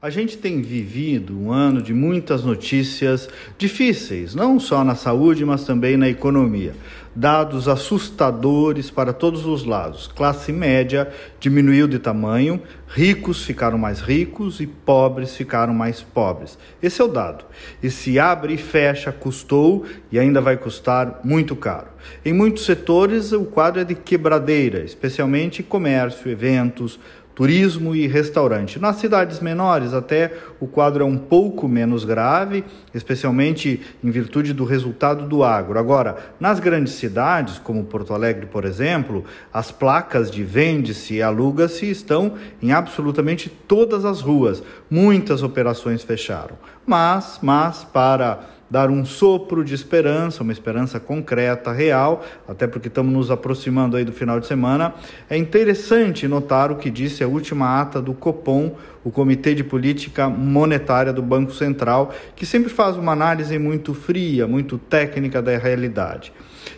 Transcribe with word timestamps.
A 0.00 0.10
gente 0.10 0.38
tem 0.38 0.62
vivido 0.62 1.36
um 1.36 1.50
ano 1.50 1.82
de 1.82 1.92
muitas 1.92 2.44
notícias 2.44 3.28
difíceis, 3.58 4.32
não 4.32 4.60
só 4.60 4.84
na 4.84 4.94
saúde, 4.94 5.44
mas 5.44 5.64
também 5.64 5.96
na 5.96 6.08
economia. 6.08 6.72
Dados 7.16 7.66
assustadores 7.66 8.92
para 8.92 9.12
todos 9.12 9.44
os 9.44 9.64
lados. 9.64 10.06
Classe 10.06 10.52
média 10.52 11.12
diminuiu 11.40 11.88
de 11.88 11.98
tamanho, 11.98 12.62
ricos 12.86 13.42
ficaram 13.42 13.76
mais 13.76 13.98
ricos 13.98 14.60
e 14.60 14.68
pobres 14.68 15.34
ficaram 15.34 15.74
mais 15.74 16.00
pobres. 16.00 16.56
Esse 16.80 17.02
é 17.02 17.04
o 17.04 17.08
dado. 17.08 17.44
E 17.82 17.90
se 17.90 18.20
abre 18.20 18.54
e 18.54 18.56
fecha 18.56 19.10
custou 19.10 19.84
e 20.12 20.18
ainda 20.20 20.40
vai 20.40 20.56
custar 20.56 21.22
muito 21.24 21.56
caro. 21.56 21.88
Em 22.24 22.32
muitos 22.32 22.64
setores, 22.64 23.32
o 23.32 23.46
quadro 23.46 23.80
é 23.80 23.84
de 23.84 23.96
quebradeira, 23.96 24.78
especialmente 24.78 25.60
comércio, 25.60 26.30
eventos, 26.30 27.00
turismo 27.38 27.94
e 27.94 28.08
restaurante. 28.08 28.80
Nas 28.80 28.96
cidades 28.96 29.38
menores, 29.38 29.94
até 29.94 30.32
o 30.58 30.66
quadro 30.66 31.04
é 31.04 31.06
um 31.06 31.16
pouco 31.16 31.68
menos 31.68 32.04
grave, 32.04 32.64
especialmente 32.92 33.80
em 34.02 34.10
virtude 34.10 34.52
do 34.52 34.64
resultado 34.64 35.24
do 35.24 35.44
agro. 35.44 35.78
Agora, 35.78 36.16
nas 36.40 36.58
grandes 36.58 36.94
cidades, 36.94 37.56
como 37.56 37.84
Porto 37.84 38.12
Alegre, 38.12 38.46
por 38.46 38.64
exemplo, 38.64 39.24
as 39.52 39.70
placas 39.70 40.32
de 40.32 40.42
vende-se 40.42 41.14
e 41.14 41.22
aluga-se 41.22 41.88
estão 41.88 42.32
em 42.60 42.72
absolutamente 42.72 43.48
todas 43.48 44.04
as 44.04 44.20
ruas. 44.20 44.60
Muitas 44.90 45.40
operações 45.40 46.02
fecharam. 46.02 46.58
Mas, 46.84 47.38
mas 47.40 47.84
para 47.84 48.57
dar 48.70 48.90
um 48.90 49.04
sopro 49.04 49.64
de 49.64 49.74
esperança, 49.74 50.42
uma 50.42 50.52
esperança 50.52 51.00
concreta, 51.00 51.72
real, 51.72 52.24
até 52.46 52.66
porque 52.66 52.88
estamos 52.88 53.12
nos 53.12 53.30
aproximando 53.30 53.96
aí 53.96 54.04
do 54.04 54.12
final 54.12 54.38
de 54.38 54.46
semana. 54.46 54.94
É 55.28 55.36
interessante 55.36 56.28
notar 56.28 56.70
o 56.70 56.76
que 56.76 56.90
disse 56.90 57.24
a 57.24 57.28
última 57.28 57.80
ata 57.80 58.00
do 58.00 58.12
Copom, 58.12 58.76
o 59.04 59.10
Comitê 59.10 59.54
de 59.54 59.64
Política 59.64 60.28
Monetária 60.28 61.12
do 61.12 61.22
Banco 61.22 61.52
Central, 61.52 62.12
que 62.36 62.44
sempre 62.44 62.70
faz 62.70 62.96
uma 62.96 63.12
análise 63.12 63.58
muito 63.58 63.94
fria, 63.94 64.46
muito 64.46 64.76
técnica 64.76 65.40
da 65.40 65.56
realidade. 65.56 66.32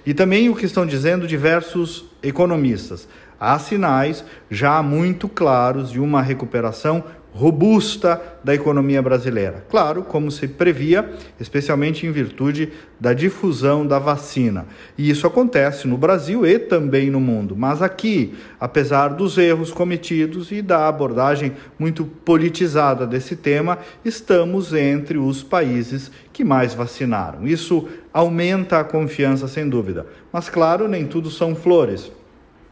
E 0.06 0.15
também 0.15 0.48
o 0.48 0.55
que 0.55 0.67
estão 0.67 0.87
dizendo 0.87 1.27
diversos 1.27 2.05
economistas. 2.22 3.09
Há 3.39 3.59
sinais 3.59 4.22
já 4.50 4.83
muito 4.83 5.27
claros 5.27 5.91
de 5.91 5.98
uma 5.98 6.20
recuperação 6.20 7.03
robusta 7.33 8.20
da 8.42 8.55
economia 8.55 9.00
brasileira. 9.00 9.64
Claro, 9.70 10.03
como 10.03 10.31
se 10.31 10.48
previa, 10.48 11.09
especialmente 11.39 12.06
em 12.06 12.11
virtude 12.11 12.72
da 12.98 13.12
difusão 13.12 13.87
da 13.87 13.98
vacina. 13.98 14.67
E 14.98 15.09
isso 15.09 15.27
acontece 15.27 15.87
no 15.87 15.97
Brasil 15.97 16.45
e 16.45 16.59
também 16.59 17.11
no 17.11 17.20
mundo. 17.20 17.55
Mas 17.56 17.83
aqui, 17.83 18.34
apesar 18.59 19.09
dos 19.09 19.39
erros 19.39 19.72
cometidos 19.72 20.50
e 20.50 20.61
da 20.61 20.89
abordagem 20.89 21.53
muito 21.78 22.05
politizada 22.05 23.06
desse 23.06 23.37
tema, 23.37 23.78
estamos 24.05 24.75
entre 24.75 25.19
os 25.19 25.42
países 25.42 26.11
que 26.33 26.44
mais 26.44 26.75
vacinaram. 26.75 27.47
Isso 27.47 27.89
aumenta 28.12 28.81
a 28.81 28.84
confiança, 28.84 29.47
sem 29.47 29.69
dúvida. 29.69 30.06
Mas, 30.33 30.48
claro, 30.48 30.89
nem 30.89 31.06
tudo 31.06 31.31
são 31.31 31.55
flores. 31.55 32.11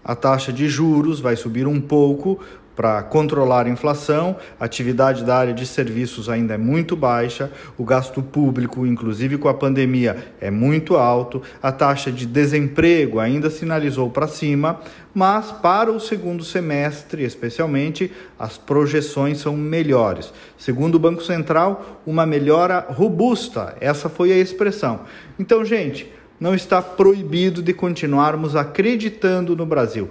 A 0.05 0.15
taxa 0.15 0.53
de 0.53 0.69
juros 0.69 1.21
vai 1.21 1.37
subir 1.37 1.67
um 1.67 1.81
pouco 1.81 2.41
para 2.79 3.03
controlar 3.03 3.67
a 3.67 3.69
inflação, 3.69 4.37
a 4.61 4.65
atividade 4.65 5.25
da 5.25 5.37
área 5.37 5.53
de 5.53 5.67
serviços 5.67 6.29
ainda 6.29 6.55
é 6.55 6.57
muito 6.57 6.95
baixa, 6.95 7.51
o 7.77 7.83
gasto 7.83 8.23
público, 8.23 8.87
inclusive 8.87 9.37
com 9.37 9.49
a 9.49 9.55
pandemia, 9.55 10.17
é 10.41 10.49
muito 10.49 10.97
alto, 10.97 11.43
a 11.61 11.73
taxa 11.73 12.13
de 12.13 12.25
desemprego 12.25 13.19
ainda 13.19 13.51
sinalizou 13.51 14.11
para 14.11 14.29
cima, 14.29 14.79
mas 15.13 15.51
para 15.51 15.91
o 15.91 15.99
segundo 15.99 16.45
semestre, 16.45 17.25
especialmente, 17.25 18.13
as 18.39 18.57
projeções 18.57 19.39
são 19.39 19.57
melhores. 19.57 20.33
Segundo 20.57 20.95
o 20.95 21.01
Banco 21.01 21.25
Central, 21.25 22.01
uma 22.07 22.25
melhora 22.25 22.87
robusta, 22.91 23.75
essa 23.81 24.09
foi 24.09 24.31
a 24.31 24.39
expressão. 24.39 25.01
Então, 25.37 25.65
gente, 25.65 26.13
não 26.39 26.55
está 26.55 26.81
proibido 26.81 27.61
de 27.61 27.75
continuarmos 27.75 28.55
acreditando 28.55 29.57
no 29.57 29.67
Brasil 29.67 30.09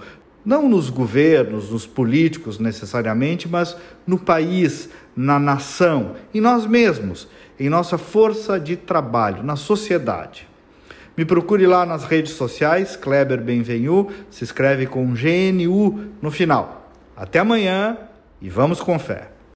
não 0.47 0.69
nos 0.69 0.90
governos, 0.90 1.72
nos 1.72 1.85
políticos 1.85 2.58
necessariamente, 2.58 3.50
mas 3.50 3.75
no 4.08 4.18
país, 4.18 4.90
na 5.13 5.38
nação, 5.38 6.16
em 6.34 6.40
nós 6.40 6.66
mesmos, 6.66 7.28
em 7.59 7.68
nossa 7.68 7.97
força 7.97 8.58
de 8.58 8.78
trabalho, 8.78 9.44
na 9.44 9.58
sociedade. 9.58 10.47
Me 11.18 11.25
procure 11.25 11.68
lá 11.68 11.85
nas 11.85 12.06
redes 12.06 12.31
sociais, 12.31 12.96
Kleber 12.96 13.41
Benvenu, 13.41 14.09
se 14.30 14.46
escreve 14.46 14.85
com 14.85 15.13
GNU 15.13 16.13
no 16.22 16.31
final. 16.31 16.94
Até 17.14 17.40
amanhã 17.40 17.97
e 18.41 18.50
vamos 18.50 18.79
com 18.79 18.97
fé. 18.97 19.36